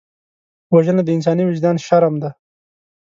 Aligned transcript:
وژنه 0.73 1.01
د 1.05 1.09
انساني 1.15 1.43
وجدان 1.45 1.75
شرم 1.85 2.15
ده 2.23 2.29